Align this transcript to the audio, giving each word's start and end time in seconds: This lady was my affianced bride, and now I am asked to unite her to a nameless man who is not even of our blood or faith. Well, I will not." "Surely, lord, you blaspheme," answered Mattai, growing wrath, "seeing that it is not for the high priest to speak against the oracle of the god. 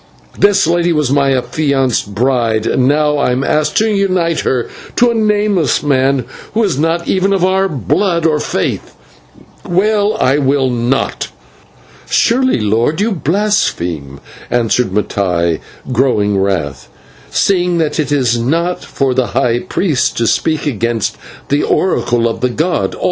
This 0.35 0.65
lady 0.65 0.91
was 0.91 1.11
my 1.11 1.31
affianced 1.31 2.15
bride, 2.15 2.65
and 2.65 2.87
now 2.87 3.17
I 3.19 3.31
am 3.31 3.43
asked 3.43 3.77
to 3.77 3.87
unite 3.87 4.39
her 4.39 4.67
to 4.95 5.11
a 5.11 5.13
nameless 5.13 5.83
man 5.83 6.25
who 6.55 6.63
is 6.63 6.79
not 6.79 7.07
even 7.07 7.31
of 7.33 7.45
our 7.45 7.69
blood 7.69 8.25
or 8.25 8.39
faith. 8.39 8.95
Well, 9.63 10.17
I 10.19 10.39
will 10.39 10.71
not." 10.71 11.27
"Surely, 12.09 12.59
lord, 12.59 12.99
you 12.99 13.11
blaspheme," 13.11 14.19
answered 14.49 14.89
Mattai, 14.91 15.59
growing 15.91 16.35
wrath, 16.39 16.89
"seeing 17.29 17.77
that 17.77 17.99
it 17.99 18.11
is 18.11 18.39
not 18.39 18.83
for 18.83 19.13
the 19.13 19.27
high 19.37 19.59
priest 19.59 20.17
to 20.17 20.25
speak 20.25 20.65
against 20.65 21.15
the 21.49 21.61
oracle 21.61 22.27
of 22.27 22.41
the 22.41 22.49
god. 22.49 22.95